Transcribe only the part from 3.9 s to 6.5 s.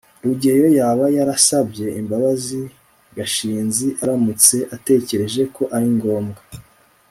aramutse atekereje ko ari ngombwa